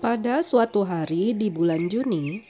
[0.00, 2.40] Pada suatu hari di bulan Juni,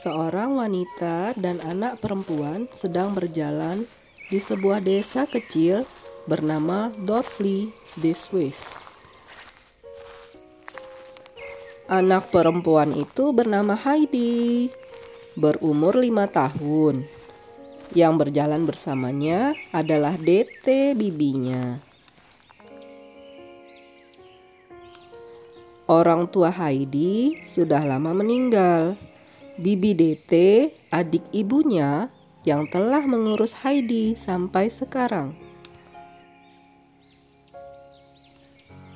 [0.00, 3.84] seorang wanita dan anak perempuan sedang berjalan
[4.32, 5.84] di sebuah desa kecil
[6.24, 7.68] bernama Dorfli
[8.00, 8.72] di Swiss.
[11.92, 14.72] Anak perempuan itu bernama Heidi,
[15.36, 17.04] berumur lima tahun.
[17.92, 21.84] Yang berjalan bersamanya adalah DT bibinya.
[25.84, 28.96] Orang tua Heidi sudah lama meninggal.
[29.60, 30.32] Bibi DT,
[30.88, 32.08] adik ibunya
[32.48, 35.36] yang telah mengurus Heidi sampai sekarang.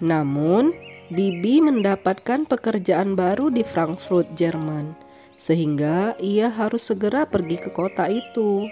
[0.00, 0.72] Namun,
[1.12, 4.96] Bibi mendapatkan pekerjaan baru di Frankfurt, Jerman,
[5.36, 8.64] sehingga ia harus segera pergi ke kota itu.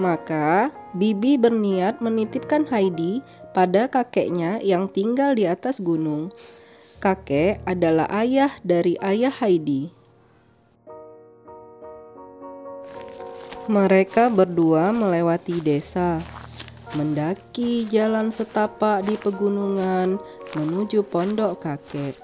[0.00, 3.20] Maka, Bibi berniat menitipkan Heidi
[3.56, 6.28] pada kakeknya yang tinggal di atas gunung.
[7.00, 9.88] Kakek adalah ayah dari ayah Heidi.
[13.72, 16.20] Mereka berdua melewati desa,
[17.00, 20.20] mendaki jalan setapak di pegunungan
[20.52, 22.14] menuju pondok kakek.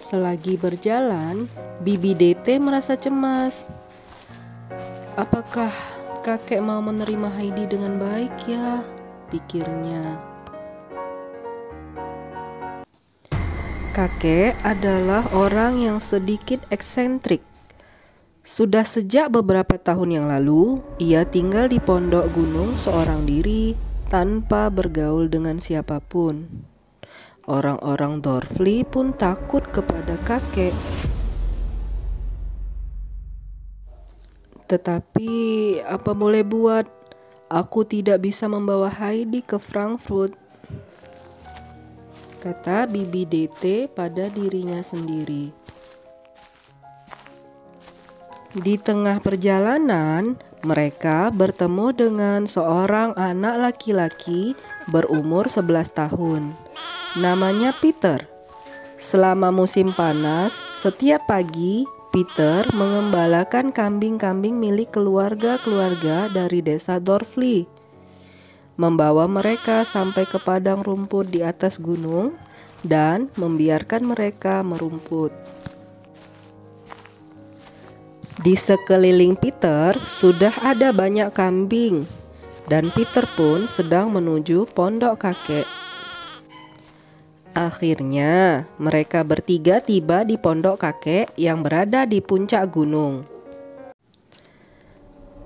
[0.00, 1.46] Selagi berjalan,
[1.84, 3.70] Bibi DT merasa cemas.
[5.14, 5.70] Apakah
[6.20, 8.84] kakek mau menerima Heidi dengan baik ya?
[9.32, 10.20] Pikirnya.
[13.96, 17.40] Kakek adalah orang yang sedikit eksentrik.
[18.44, 23.72] Sudah sejak beberapa tahun yang lalu, ia tinggal di pondok gunung seorang diri
[24.12, 26.48] tanpa bergaul dengan siapa pun.
[27.48, 30.76] Orang-orang Dorfli pun takut kepada kakek.
[34.70, 35.34] Tetapi
[35.82, 36.86] apa boleh buat,
[37.50, 40.38] aku tidak bisa membawa Heidi ke Frankfurt.
[42.38, 45.50] Kata Bibi DT pada dirinya sendiri.
[48.54, 54.54] Di tengah perjalanan, mereka bertemu dengan seorang anak laki-laki
[54.86, 56.42] berumur 11 tahun.
[57.18, 58.22] Namanya Peter.
[58.94, 67.70] Selama musim panas, setiap pagi Peter mengembalakan kambing-kambing milik keluarga-keluarga dari desa Dorfli.
[68.74, 72.34] Membawa mereka sampai ke padang rumput di atas gunung
[72.82, 75.30] dan membiarkan mereka merumput.
[78.42, 82.10] Di sekeliling Peter sudah ada banyak kambing,
[82.66, 85.68] dan Peter pun sedang menuju pondok kakek.
[87.50, 93.26] Akhirnya, mereka bertiga tiba di pondok kakek yang berada di puncak gunung.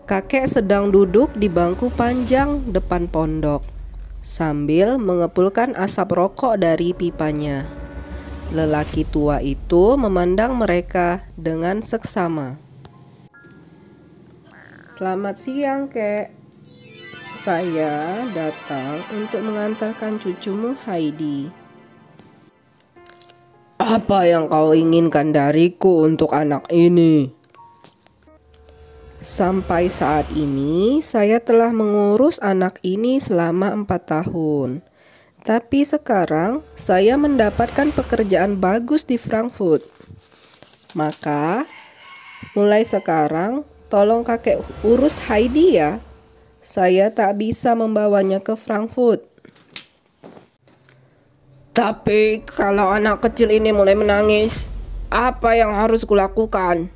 [0.05, 3.65] Kakek sedang duduk di bangku panjang depan pondok
[4.25, 7.69] sambil mengepulkan asap rokok dari pipanya.
[8.53, 12.57] Lelaki tua itu memandang mereka dengan seksama.
[14.93, 16.33] Selamat siang, Kek.
[17.45, 21.64] Saya datang untuk mengantarkan cucumu Heidi.
[23.95, 27.31] Apa yang kau inginkan dariku untuk anak ini?
[29.23, 34.83] Sampai saat ini, saya telah mengurus anak ini selama empat tahun.
[35.47, 39.87] Tapi sekarang, saya mendapatkan pekerjaan bagus di Frankfurt.
[40.99, 41.63] Maka,
[42.59, 46.03] mulai sekarang, tolong kakek urus Heidi ya.
[46.59, 49.23] Saya tak bisa membawanya ke Frankfurt.
[51.75, 54.71] Tapi kalau anak kecil ini mulai menangis,
[55.11, 56.87] apa yang harus kulakukan?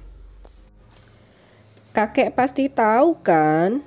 [1.91, 3.83] Kakek pasti tahu kan?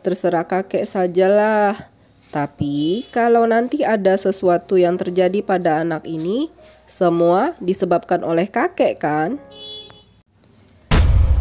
[0.00, 1.92] Terserah kakek sajalah.
[2.32, 6.48] Tapi kalau nanti ada sesuatu yang terjadi pada anak ini,
[6.88, 9.36] semua disebabkan oleh kakek kan?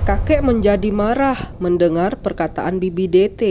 [0.04, 3.42] Kakek menjadi marah mendengar perkataan Bibi DT.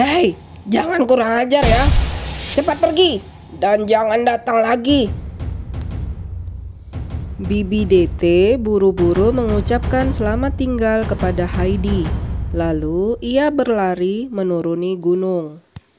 [0.00, 0.32] Hei,
[0.64, 2.01] jangan kurang ajar ya.
[2.52, 3.16] Cepat pergi
[3.56, 5.08] dan jangan datang lagi.
[7.40, 12.04] Bibi DT buru-buru mengucapkan selamat tinggal kepada Heidi.
[12.52, 15.61] Lalu ia berlari menuruni gunung.